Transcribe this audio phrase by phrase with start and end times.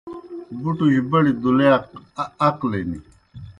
[0.61, 1.83] بُٹُج بڑیْ دُلِیاک
[2.47, 2.91] عقلِن